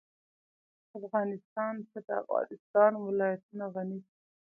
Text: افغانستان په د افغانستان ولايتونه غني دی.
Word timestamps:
افغانستان 0.99 1.75
په 1.89 1.99
د 2.05 2.09
افغانستان 2.23 2.91
ولايتونه 2.97 3.65
غني 3.73 3.99
دی. 4.05 4.11